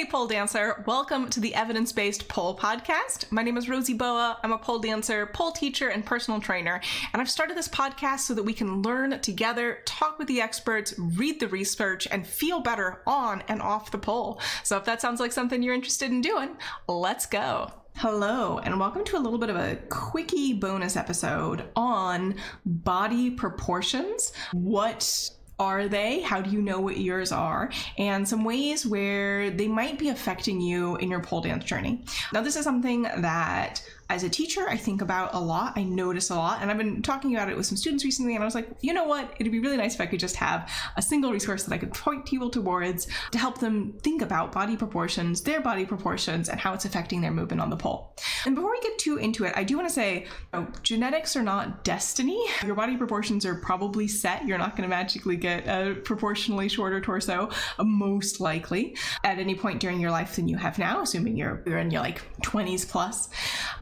[0.00, 0.82] Hey, pole dancer.
[0.86, 3.30] Welcome to the Evidence Based Pole Podcast.
[3.30, 4.38] My name is Rosy Boa.
[4.42, 6.80] I'm a pole dancer, pole teacher, and personal trainer.
[7.12, 10.94] And I've started this podcast so that we can learn together, talk with the experts,
[10.96, 14.40] read the research, and feel better on and off the pole.
[14.62, 16.56] So if that sounds like something you're interested in doing,
[16.88, 17.70] let's go.
[17.96, 24.32] Hello, and welcome to a little bit of a quickie bonus episode on body proportions.
[24.54, 25.30] What
[25.60, 26.22] are they?
[26.22, 27.70] How do you know what yours are?
[27.98, 32.02] And some ways where they might be affecting you in your pole dance journey.
[32.32, 35.74] Now, this is something that as a teacher, I think about a lot.
[35.76, 36.60] I notice a lot.
[36.60, 38.92] And I've been talking about it with some students recently, and I was like, you
[38.92, 39.32] know what?
[39.38, 41.94] It'd be really nice if I could just have a single resource that I could
[41.94, 46.74] point people towards to help them think about body proportions, their body proportions, and how
[46.74, 48.16] it's affecting their movement on the pole.
[48.44, 51.36] And before we get too into it, I do want to say you know, genetics
[51.36, 52.44] are not destiny.
[52.66, 54.44] Your body proportions are probably set.
[54.44, 59.54] You're not going to magically get a proportionally shorter torso, uh, most likely, at any
[59.54, 62.88] point during your life than you have now, assuming you're, you're in your like 20s
[62.88, 63.28] plus.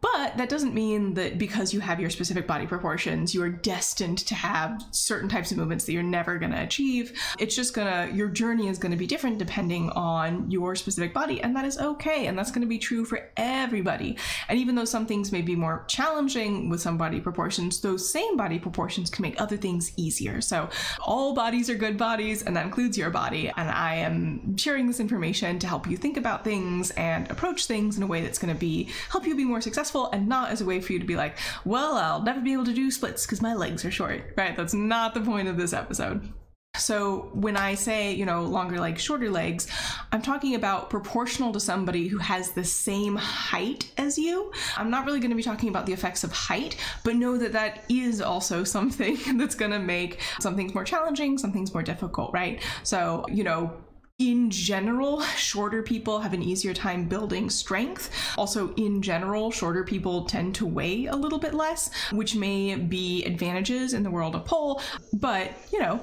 [0.02, 3.48] But but that doesn't mean that because you have your specific body proportions, you are
[3.48, 7.16] destined to have certain types of movements that you're never going to achieve.
[7.38, 11.40] It's just gonna, your journey is going to be different depending on your specific body,
[11.40, 12.26] and that is okay.
[12.26, 14.16] And that's going to be true for everybody.
[14.48, 18.36] And even though some things may be more challenging with some body proportions, those same
[18.36, 20.40] body proportions can make other things easier.
[20.40, 20.68] So
[21.00, 23.52] all bodies are good bodies, and that includes your body.
[23.56, 27.96] And I am sharing this information to help you think about things and approach things
[27.96, 30.60] in a way that's going to be help you be more successful and not as
[30.60, 33.26] a way for you to be like, well, I'll never be able to do splits
[33.26, 34.56] because my legs are short, right?
[34.56, 36.32] That's not the point of this episode.
[36.76, 39.66] So when I say, you know, longer legs, shorter legs,
[40.12, 44.52] I'm talking about proportional to somebody who has the same height as you.
[44.76, 47.52] I'm not really going to be talking about the effects of height, but know that
[47.52, 51.82] that is also something that's going to make some things more challenging, some things more
[51.82, 52.62] difficult, right?
[52.84, 53.72] So, you know,
[54.18, 58.10] in general, shorter people have an easier time building strength.
[58.36, 63.24] Also, in general, shorter people tend to weigh a little bit less, which may be
[63.24, 66.00] advantages in the world of pole, but you know,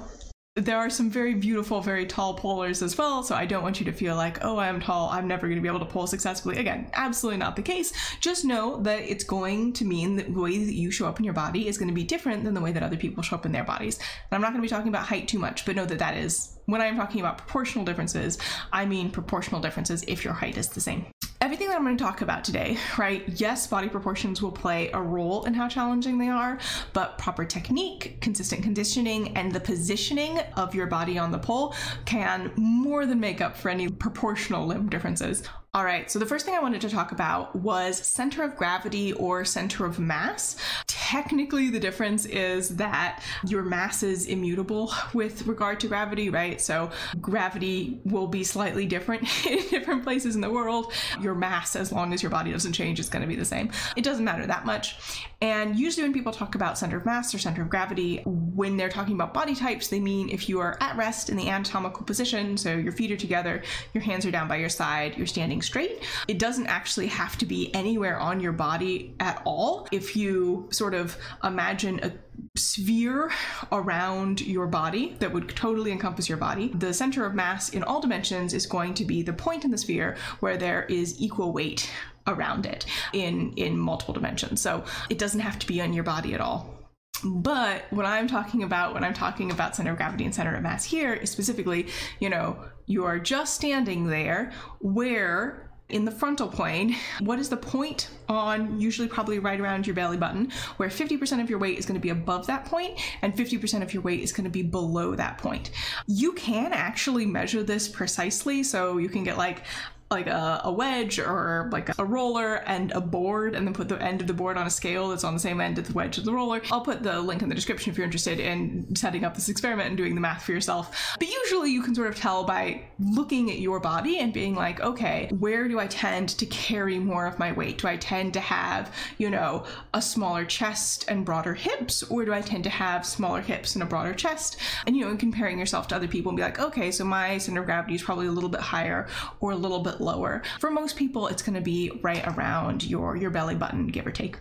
[0.54, 3.22] there are some very beautiful, very tall polers as well.
[3.22, 5.62] So I don't want you to feel like, oh, I'm tall, I'm never going to
[5.62, 6.56] be able to pole successfully.
[6.56, 7.92] Again, absolutely not the case.
[8.20, 11.24] Just know that it's going to mean that the way that you show up in
[11.26, 13.44] your body is going to be different than the way that other people show up
[13.44, 13.98] in their bodies.
[13.98, 16.16] And I'm not going to be talking about height too much, but know that that
[16.16, 18.38] is when I'm talking about proportional differences,
[18.72, 21.06] I mean proportional differences if your height is the same.
[21.40, 23.22] Everything that I'm going to talk about today, right?
[23.28, 26.58] Yes, body proportions will play a role in how challenging they are,
[26.92, 31.74] but proper technique, consistent conditioning, and the positioning of your body on the pole
[32.04, 35.42] can more than make up for any proportional limb differences.
[35.76, 39.12] All right, so the first thing I wanted to talk about was center of gravity
[39.12, 40.56] or center of mass.
[40.86, 46.62] Technically, the difference is that your mass is immutable with regard to gravity, right?
[46.62, 50.94] So gravity will be slightly different in different places in the world.
[51.20, 53.70] Your mass, as long as your body doesn't change, is going to be the same.
[53.96, 54.96] It doesn't matter that much.
[55.42, 58.88] And usually, when people talk about center of mass or center of gravity, when they're
[58.88, 62.56] talking about body types, they mean if you are at rest in the anatomical position,
[62.56, 63.62] so your feet are together,
[63.92, 66.02] your hands are down by your side, you're standing straight.
[66.28, 69.88] It doesn't actually have to be anywhere on your body at all.
[69.92, 72.12] If you sort of imagine a
[72.56, 73.30] sphere
[73.72, 76.68] around your body that would totally encompass your body.
[76.74, 79.78] The center of mass in all dimensions is going to be the point in the
[79.78, 81.90] sphere where there is equal weight
[82.26, 84.60] around it in in multiple dimensions.
[84.60, 86.75] So it doesn't have to be on your body at all.
[87.24, 90.62] But what I'm talking about when I'm talking about center of gravity and center of
[90.62, 91.88] mass here is specifically,
[92.20, 97.56] you know, you are just standing there where in the frontal plane, what is the
[97.56, 101.86] point on usually probably right around your belly button, where 50% of your weight is
[101.86, 104.62] going to be above that point and 50% of your weight is going to be
[104.62, 105.70] below that point.
[106.06, 109.62] You can actually measure this precisely, so you can get like
[110.10, 114.00] like a, a, wedge or like a roller and a board and then put the
[114.00, 116.16] end of the board on a scale that's on the same end as the wedge
[116.16, 116.62] of the roller.
[116.70, 119.88] I'll put the link in the description if you're interested in setting up this experiment
[119.88, 121.16] and doing the math for yourself.
[121.18, 124.80] But usually you can sort of tell by looking at your body and being like,
[124.80, 127.78] okay, where do I tend to carry more of my weight?
[127.78, 132.32] Do I tend to have, you know, a smaller chest and broader hips or do
[132.32, 134.58] I tend to have smaller hips and a broader chest?
[134.86, 137.38] And you know, and comparing yourself to other people and be like, okay, so my
[137.38, 139.08] center of gravity is probably a little bit higher
[139.40, 140.42] or a little bit lower.
[140.60, 144.12] For most people, it's going to be right around your, your belly button, give or
[144.12, 144.38] take.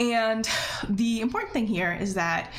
[0.00, 0.48] And
[0.88, 2.52] the important thing here is that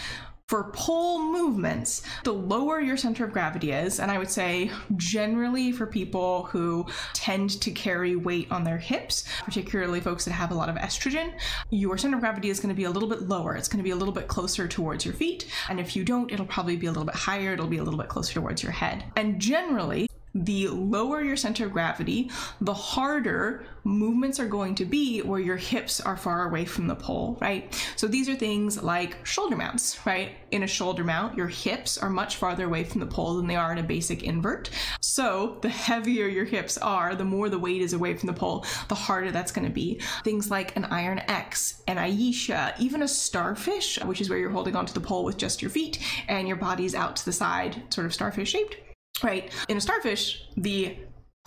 [0.50, 5.72] for pole movements, the lower your center of gravity is, and I would say generally
[5.72, 10.56] for people who tend to carry weight on their hips, particularly folks that have a
[10.56, 11.34] lot of estrogen,
[11.70, 13.56] your center of gravity is going to be a little bit lower.
[13.56, 15.46] It's going to be a little bit closer towards your feet.
[15.70, 17.54] And if you don't, it'll probably be a little bit higher.
[17.54, 19.04] It'll be a little bit closer towards your head.
[19.18, 22.30] And generally, the lower your center of gravity,
[22.62, 26.96] the harder movements are going to be where your hips are far away from the
[26.96, 27.74] pole, right?
[27.96, 30.32] So these are things like shoulder mounts, right?
[30.52, 33.56] In a shoulder mount, your hips are much farther away from the pole than they
[33.56, 34.70] are in a basic invert.
[35.02, 38.66] So the heavier your hips are, the more the weight is away from the pole,
[38.88, 40.00] the harder that's going to be.
[40.24, 44.76] Things like an Iron X, an Ayesha, even a starfish, which is where you're holding
[44.76, 48.06] onto the pole with just your feet and your body's out to the side, sort
[48.06, 48.76] of starfish shaped
[49.24, 49.52] right?
[49.68, 50.96] In a starfish, the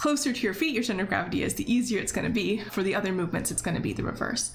[0.02, 2.58] closer to your feet your center of gravity is, the easier it's going to be.
[2.58, 4.50] For the other movements, it's going to be the reverse.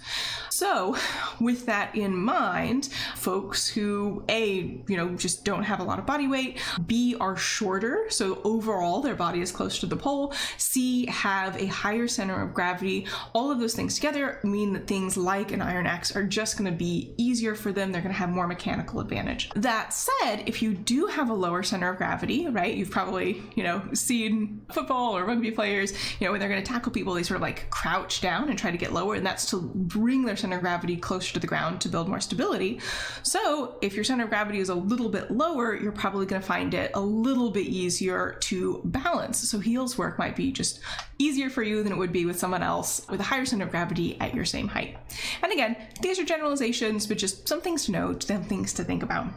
[0.50, 0.98] So,
[1.40, 6.06] with that in mind, folks who A, you know, just don't have a lot of
[6.06, 11.06] body weight, B, are shorter, so overall their body is close to the pole, C,
[11.06, 15.54] have a higher center of gravity, all of those things together mean that things like
[15.54, 17.94] an Iron X are just going to be easier for them.
[17.94, 19.50] They're going to have more mechanical advantage.
[19.56, 23.64] That said, if you do have a lower center of gravity, right, you've probably, you
[23.64, 27.24] know, seen football or rugby players, you know, when they're going to tackle people, they
[27.24, 30.36] sort of like crouch down and try to get lower, and that's to bring their
[30.36, 32.80] center of gravity closer to the ground to build more stability.
[33.24, 36.48] So, if your center of gravity is a little bit lower, you're probably going to
[36.48, 39.38] find it a little bit easier to balance.
[39.50, 40.80] So, heels work might be just
[41.20, 43.72] easier for you than it would be with someone else with a higher center of
[43.72, 44.98] gravity at your same height.
[45.44, 49.04] And again, these are generalizations, but just some things to note, some things to think
[49.04, 49.28] about.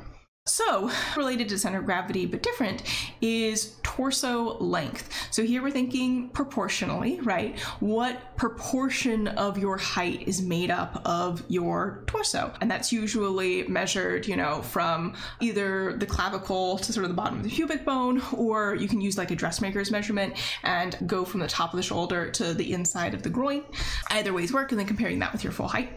[0.46, 2.82] So, related to center of gravity but different
[3.20, 5.10] is torso length.
[5.30, 7.58] So, here we're thinking proportionally, right?
[7.80, 12.50] What proportion of your height is made up of your torso?
[12.62, 17.36] And that's usually measured, you know, from either the clavicle to sort of the bottom
[17.36, 20.32] of the pubic bone, or you can use like a dressmaker's measurement
[20.62, 23.62] and go from the top of the shoulder to the inside of the groin.
[24.08, 25.90] Either ways work, and then comparing that with your full height.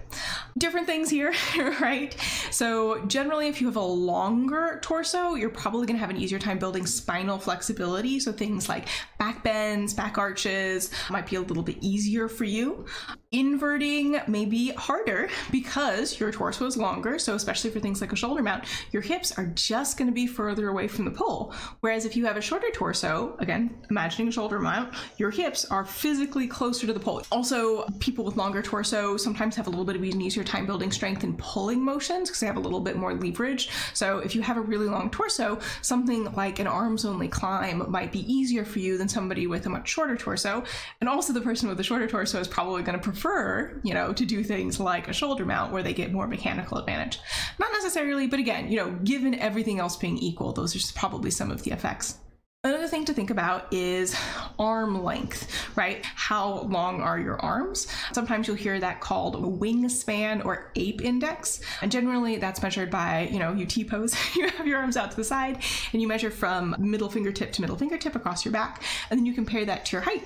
[0.58, 1.34] Different things here,
[1.80, 2.14] right?
[2.52, 6.38] So, generally, if you have a longer torso, you're probably going to have an easier
[6.38, 7.93] time building spinal flexibility.
[7.94, 8.88] So things like
[9.20, 12.86] back bends, back arches might be a little bit easier for you.
[13.32, 17.20] Inverting may be harder because your torso is longer.
[17.20, 20.28] So especially for things like a shoulder mount, your hips are just going to be
[20.28, 21.54] further away from the pole.
[21.82, 25.86] Whereas if you have a shorter torso, again, imagining a shoulder mount, your hips are
[25.86, 27.24] physically closer to the pole.
[27.32, 30.92] Also, people with longer torso sometimes have a little bit of an easier time building
[30.92, 33.70] strength in pulling motions because they have a little bit more leverage.
[33.94, 38.12] So if you have a really long torso, something like an arms only climb might
[38.12, 40.64] be easier for you than somebody with a much shorter torso.
[41.00, 44.14] And also, the person with the shorter torso is probably going to prefer, you know,
[44.14, 47.20] to do things like a shoulder mount where they get more mechanical advantage.
[47.60, 51.52] Not necessarily, but again, you know, given everything else being equal, those are probably some
[51.52, 52.18] of the effects.
[52.66, 54.16] Another thing to think about is
[54.58, 56.02] arm length, right?
[56.06, 57.88] How long are your arms?
[58.14, 61.60] Sometimes you'll hear that called wingspan or ape index.
[61.82, 65.12] And generally that's measured by, you know, you T pose, you have your arms out
[65.12, 65.62] to the side
[65.92, 68.82] and you measure from middle fingertip to middle fingertip across your back.
[69.10, 70.26] And then you compare that to your height.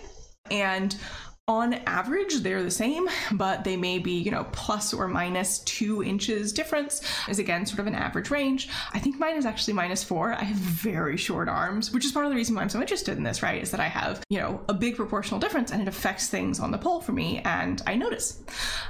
[0.51, 0.95] And
[1.49, 6.03] on average they're the same but they may be you know plus or minus two
[6.03, 8.67] inches difference is again sort of an average range.
[8.91, 10.33] I think mine is actually minus four.
[10.33, 13.15] I have very short arms which is part of the reason why i'm so interested
[13.17, 15.87] in this right is that i have you know a big proportional difference and it
[15.87, 18.43] affects things on the pole for me and i notice.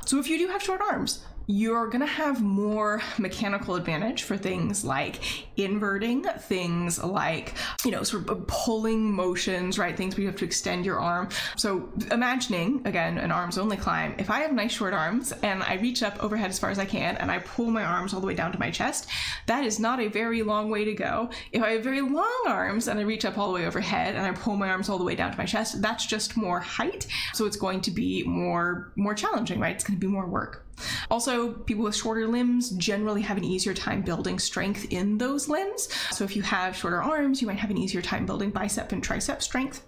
[0.08, 4.36] So if you do have short arms you're going to have more mechanical advantage for
[4.36, 5.22] things like
[5.56, 7.54] inverting, things like,
[7.86, 9.96] you know, sort of pulling motions, right?
[9.96, 11.30] Things where you have to extend your arm.
[11.56, 15.76] So, imagining, again, an arms only climb, if I have nice short arms and I
[15.76, 18.28] reach up overhead as far as I can and I pull my arms all the
[18.28, 19.08] way down to my chest,
[19.46, 21.30] that is not a very long way to go.
[21.54, 24.26] If I have very long arms and I reach up all the way overhead and
[24.26, 27.08] I pull my arms all the way down to my chest, that's just more height.
[27.34, 29.76] So, it's going to be more more challenging, right?
[29.76, 30.67] It's going to be more work.
[31.10, 35.90] Also, people with shorter limbs generally have an easier time building strength in those limbs.
[36.12, 39.04] So if you have shorter arms, you might have an easier time building bicep and
[39.04, 39.84] tricep strength.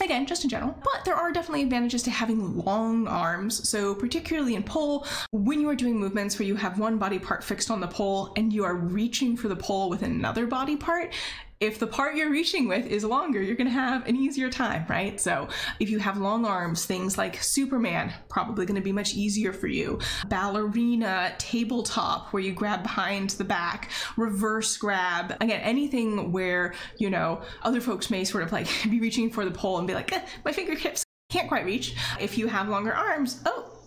[0.00, 0.76] Again, just in general.
[0.84, 3.68] But there are definitely advantages to having long arms.
[3.68, 7.42] So, particularly in pole, when you are doing movements where you have one body part
[7.42, 11.14] fixed on the pole and you are reaching for the pole with another body part,
[11.60, 14.86] if the part you're reaching with is longer, you're going to have an easier time,
[14.88, 15.20] right?
[15.20, 15.48] So
[15.80, 19.66] if you have long arms, things like Superman, probably going to be much easier for
[19.66, 19.98] you.
[20.28, 25.36] Ballerina, tabletop, where you grab behind the back, reverse grab.
[25.40, 29.50] Again, anything where, you know, other folks may sort of like be reaching for the
[29.50, 31.96] pole and be like, eh, my fingertips can't quite reach.
[32.20, 33.78] If you have longer arms, oh,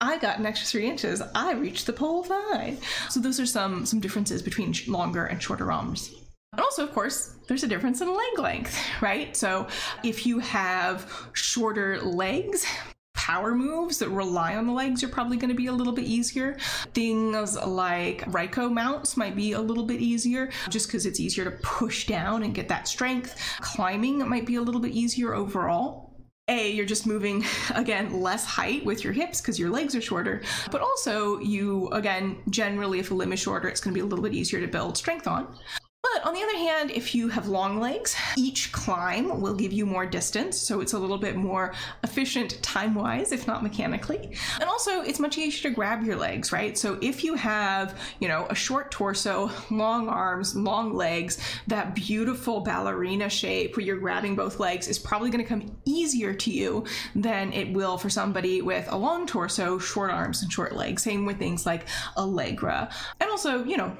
[0.00, 1.20] I got an extra three inches.
[1.34, 2.78] I reached the pole fine.
[3.10, 6.14] So those are some some differences between longer and shorter arms.
[6.58, 9.36] And also, of course, there's a difference in leg length, right?
[9.36, 9.68] So
[10.02, 12.66] if you have shorter legs,
[13.14, 16.06] power moves that rely on the legs are probably going to be a little bit
[16.06, 16.56] easier.
[16.94, 21.52] Things like Ryco mounts might be a little bit easier just because it's easier to
[21.62, 23.40] push down and get that strength.
[23.60, 26.16] Climbing might be a little bit easier overall.
[26.48, 27.44] A, you're just moving
[27.76, 32.38] again less height with your hips because your legs are shorter, but also you again
[32.50, 34.66] generally if a limb is shorter, it's going to be a little bit easier to
[34.66, 35.56] build strength on.
[36.00, 39.84] But on the other hand, if you have long legs, each climb will give you
[39.84, 41.74] more distance, so it's a little bit more
[42.04, 44.36] efficient time wise, if not mechanically.
[44.60, 46.78] And also, it's much easier to grab your legs, right?
[46.78, 52.60] So if you have, you know, a short torso, long arms, long legs, that beautiful
[52.60, 56.84] ballerina shape where you're grabbing both legs is probably going to come easier to you
[57.16, 61.02] than it will for somebody with a long torso, short arms, and short legs.
[61.02, 61.86] Same with things like
[62.16, 62.88] Allegra.
[63.20, 63.96] And also, you know,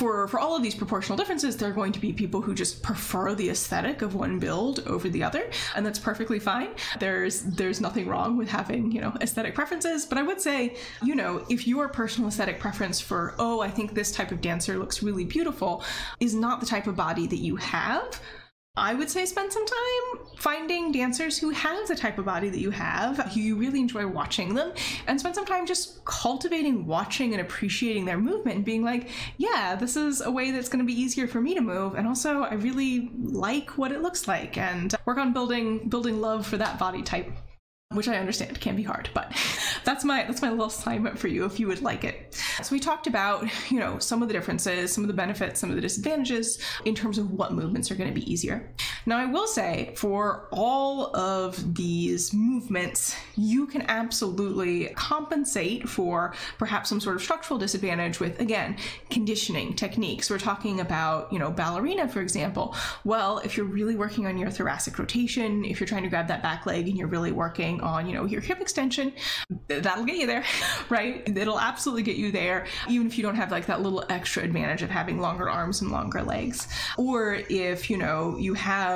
[0.00, 2.82] for for all of these proportional differences there are going to be people who just
[2.82, 6.70] prefer the aesthetic of one build over the other and that's perfectly fine.
[6.98, 11.14] There's there's nothing wrong with having you know aesthetic preferences but i would say you
[11.14, 15.02] know if your personal aesthetic preference for oh i think this type of dancer looks
[15.02, 15.84] really beautiful
[16.18, 18.20] is not the type of body that you have
[18.76, 22.60] I would say spend some time finding dancers who have the type of body that
[22.60, 24.72] you have, who you really enjoy watching them,
[25.08, 29.08] and spend some time just cultivating, watching, and appreciating their movement and being like,
[29.38, 31.94] yeah, this is a way that's going to be easier for me to move.
[31.94, 36.46] And also, I really like what it looks like and work on building building love
[36.46, 37.30] for that body type
[37.92, 39.32] which I understand can be hard, but
[39.84, 42.39] that's my that's my little assignment for you if you would like it.
[42.62, 45.70] So we talked about, you know, some of the differences, some of the benefits, some
[45.70, 48.70] of the disadvantages in terms of what movements are going to be easier.
[49.06, 56.88] Now I will say for all of these movements, you can absolutely compensate for perhaps
[56.88, 58.76] some sort of structural disadvantage with again,
[59.08, 60.30] conditioning techniques.
[60.30, 62.74] We're talking about, you know, ballerina for example.
[63.04, 66.42] Well, if you're really working on your thoracic rotation, if you're trying to grab that
[66.42, 69.12] back leg and you're really working on, you know, your hip extension,
[69.68, 70.44] that'll get you there,
[70.90, 71.26] right?
[71.26, 74.82] It'll absolutely get you there, even if you don't have like that little extra advantage
[74.82, 76.68] of having longer arms and longer legs.
[76.98, 78.89] Or if, you know, you have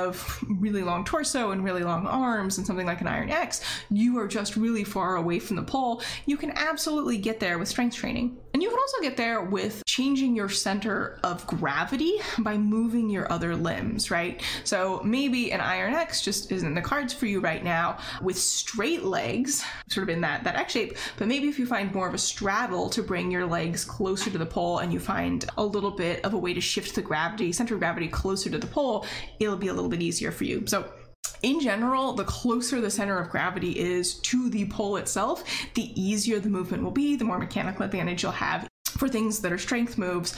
[0.47, 4.27] really long torso and really long arms and something like an Iron X, you are
[4.27, 8.37] just really far away from the pole, you can absolutely get there with strength training.
[8.53, 13.31] And you can also get there with changing your center of gravity by moving your
[13.31, 14.43] other limbs, right?
[14.65, 19.05] So maybe an Iron X just isn't the cards for you right now with straight
[19.05, 22.13] legs, sort of in that, that X shape, but maybe if you find more of
[22.13, 25.91] a straddle to bring your legs closer to the pole and you find a little
[25.91, 29.05] bit of a way to shift the gravity, center of gravity closer to the pole,
[29.39, 30.67] it'll be a little bit easier for you.
[30.67, 30.91] So
[31.41, 36.41] in general, the closer the center of gravity is to the pole itself, the easier
[36.41, 38.67] the movement will be, the more mechanical advantage you'll have.
[38.97, 40.35] For things that are strength moves,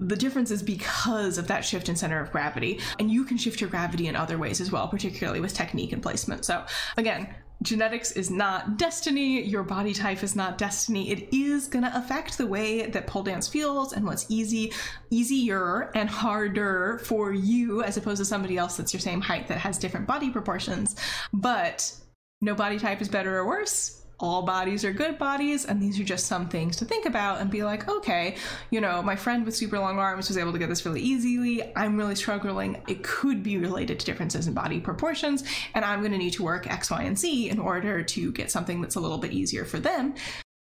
[0.00, 2.80] the difference is because of that shift in center of gravity.
[2.98, 6.02] And you can shift your gravity in other ways as well, particularly with technique and
[6.02, 6.44] placement.
[6.46, 6.64] So,
[6.96, 7.28] again,
[7.62, 11.10] genetics is not destiny, your body type is not destiny.
[11.10, 14.72] It is going to affect the way that pole dance feels and what's easy,
[15.10, 19.58] easier and harder for you as opposed to somebody else that's your same height that
[19.58, 20.96] has different body proportions.
[21.34, 21.92] But
[22.40, 26.04] no body type is better or worse all bodies are good bodies, and these are
[26.04, 28.36] just some things to think about and be like, okay,
[28.70, 31.62] you know, my friend with super long arms was able to get this really easily.
[31.74, 32.82] I'm really struggling.
[32.86, 36.42] It could be related to differences in body proportions, and I'm going to need to
[36.42, 39.64] work X, Y, and Z in order to get something that's a little bit easier
[39.64, 40.14] for them.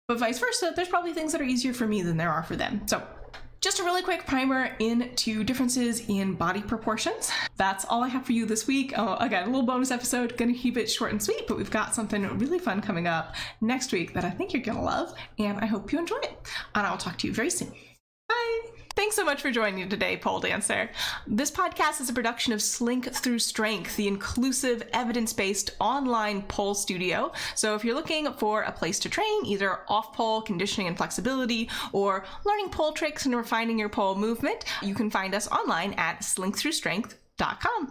[0.08, 2.56] But vice versa, there's probably things that are easier for me than there are for
[2.56, 2.82] them.
[2.88, 3.04] So
[3.62, 7.32] just a really quick primer into differences in body proportions.
[7.58, 8.94] That's all I have for you this week.
[8.98, 11.94] Oh, again, a little bonus episode, gonna keep it short and sweet, but we've got
[11.94, 15.66] something really fun coming up next week that I think you're gonna love, and I
[15.66, 16.40] hope you enjoy it.
[16.74, 17.74] And I'll talk to you very soon.
[19.00, 20.90] Thanks so much for joining me today, Pole Dancer.
[21.26, 26.74] This podcast is a production of Slink Through Strength, the inclusive, evidence based online pole
[26.74, 27.32] studio.
[27.56, 31.70] So if you're looking for a place to train, either off pole, conditioning and flexibility,
[31.94, 36.20] or learning pole tricks and refining your pole movement, you can find us online at
[36.20, 37.88] slinkthroughstrength.com.